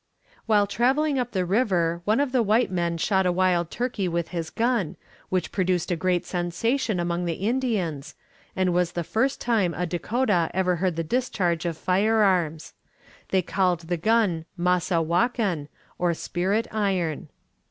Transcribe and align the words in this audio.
While 0.47 0.65
traveling 0.65 1.19
up 1.19 1.29
the 1.29 1.45
river 1.45 2.01
one 2.05 2.19
of 2.19 2.31
the 2.31 2.41
white 2.41 2.71
men 2.71 2.97
shot 2.97 3.27
a 3.27 3.31
wild 3.31 3.69
turkey 3.69 4.07
with 4.07 4.29
his 4.29 4.49
gun, 4.49 4.95
which 5.29 5.51
produced 5.51 5.91
a 5.91 5.95
great 5.95 6.25
sensation 6.25 6.99
among 6.99 7.25
the 7.25 7.35
Indians, 7.45 8.15
and 8.55 8.73
was 8.73 8.93
the 8.93 9.03
first 9.03 9.39
time 9.39 9.75
a 9.75 9.85
Dakota 9.85 10.49
ever 10.55 10.77
heard 10.77 10.95
the 10.95 11.03
discharge 11.03 11.67
of 11.67 11.77
firearms. 11.77 12.73
They 13.29 13.43
called 13.43 13.81
the 13.81 13.97
gun 13.97 14.45
Maza 14.57 15.03
wakan, 15.03 15.67
or 15.99 16.15
spirit 16.15 16.67
iron. 16.71 17.29